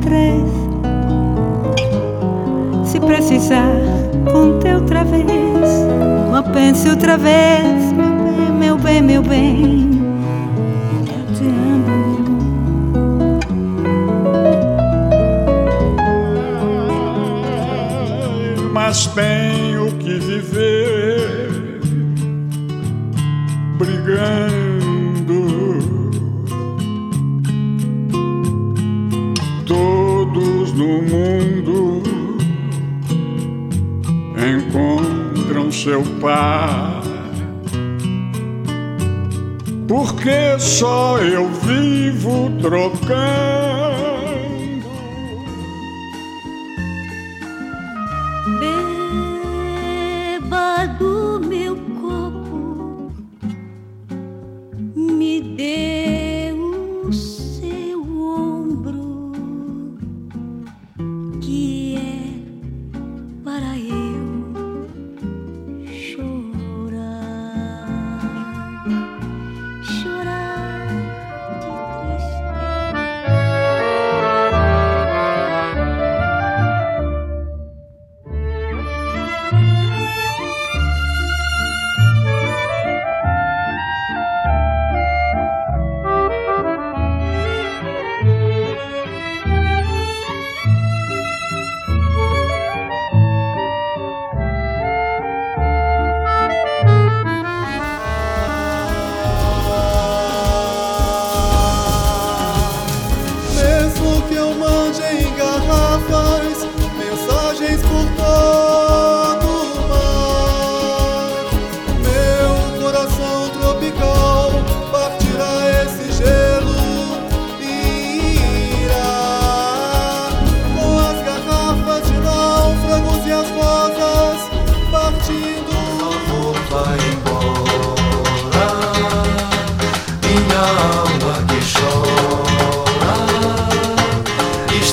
três. 0.00 0.42
Se 2.84 3.00
precisar, 3.00 3.80
conte 4.32 4.68
outra 4.68 5.04
vez. 5.04 5.26
Não 6.30 6.42
pense 6.52 6.88
outra 6.88 7.16
vez, 7.16 7.92
meu 7.92 8.14
bem, 8.16 8.52
meu 8.52 8.78
bem, 8.78 9.02
meu 9.02 9.22
bem. 9.22 9.90
Eu 11.08 11.34
te 11.34 11.44
amo. 11.44 12.06
Mas 18.72 19.06
tenho 19.08 19.92
que 19.98 20.18
viver 20.18 21.80
brigando. 23.78 24.75
No 30.86 31.02
mundo 31.02 32.00
encontram 34.38 35.72
seu 35.72 36.00
par. 36.20 37.02
Porque 39.88 40.56
só 40.60 41.18
eu 41.18 41.48
vivo 41.48 42.52
trocando. 42.62 44.05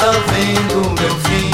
Está 0.00 0.12
vendo 0.32 0.78
meu 0.98 1.14
fim. 1.26 1.50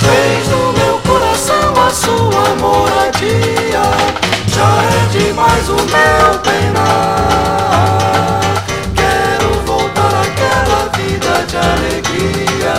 Fez 0.00 0.48
do 0.48 0.72
meu 0.78 0.98
coração 1.00 1.74
a 1.76 1.90
sua 1.90 2.54
moradia, 2.58 3.84
já 4.46 4.82
é 4.82 5.06
demais 5.12 5.68
o 5.68 5.76
meu 5.76 6.38
penar. 6.40 7.60
Quero 8.94 9.50
voltar 9.66 10.14
àquela 10.22 10.88
vida 10.96 11.44
de 11.46 11.56
alegria, 11.58 12.76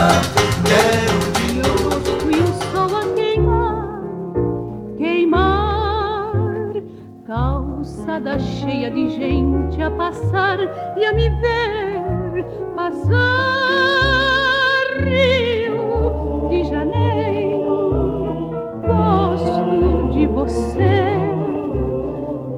quero 0.66 1.20
de 1.38 1.48
novo. 1.62 2.12
E 2.32 2.34
o 2.40 2.50
sol 2.72 2.92
a 2.98 3.04
queimar, 3.14 3.86
queimar, 4.98 6.34
calçada 7.28 8.40
cheia 8.40 8.90
de 8.90 9.10
gente 9.12 9.80
a 9.80 9.92
passar 9.92 10.58
e 10.98 11.06
a 11.06 11.14
me 11.14 11.30
ver 11.30 11.93
passar. 12.76 14.24
Rio 15.04 16.48
de 16.50 16.64
Janeiro, 16.64 18.52
gosto 18.88 20.10
de 20.12 20.28
você, 20.28 21.14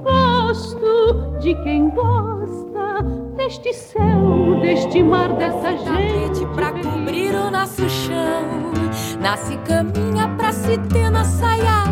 gosto 0.03 1.37
de 1.39 1.55
quem 1.63 1.89
gosta 1.89 3.03
deste 3.35 3.73
céu, 3.73 4.59
deste 4.61 5.03
mar, 5.03 5.33
dessa 5.33 5.77
gente. 5.77 5.85
tapete 5.85 6.45
pra 6.55 6.71
cobrir 6.71 7.35
o 7.35 7.51
nosso 7.51 7.89
chão. 7.89 8.71
Nasce 9.19 9.57
caminha 9.57 10.27
pra 10.37 10.51
se 10.51 10.77
ter 10.77 11.09
na 11.09 11.23
saia 11.23 11.85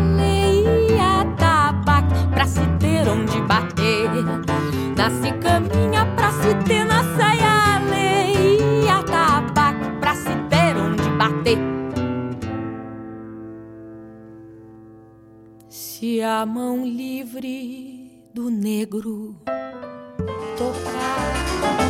Se 16.04 16.20
a 16.20 16.44
mão 16.44 16.84
livre 16.84 18.28
do 18.34 18.50
negro 18.50 19.34
tocar 20.58 21.32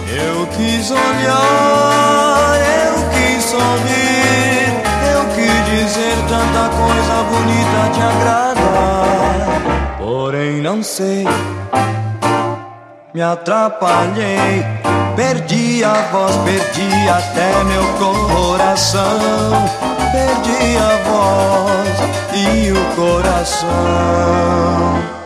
Eu 0.09 0.47
quis 0.57 0.89
olhar, 0.93 2.57
eu 2.87 2.95
quis 3.11 3.43
sorrir, 3.43 4.71
eu 5.15 5.23
quis 5.35 5.59
dizer 5.69 6.17
tanta 6.29 6.65
coisa 6.79 7.17
bonita 7.33 7.81
te 7.93 8.03
agradar. 8.13 9.99
Porém, 9.99 10.63
não 10.63 10.81
sei, 10.81 11.27
me 13.13 13.21
atrapalhei, 13.21 14.63
perdi 15.17 15.83
a 15.83 15.95
voz, 16.13 16.37
perdi 16.45 17.09
até 17.09 17.65
meu 17.65 17.83
coração. 17.99 19.11
Perdi 20.13 20.77
a 20.77 21.03
voz 21.03 21.24
coração. 23.45 25.24